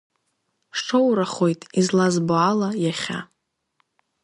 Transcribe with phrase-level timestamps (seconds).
[0.81, 3.19] Шоурахоит, излазбо ала, иахьа…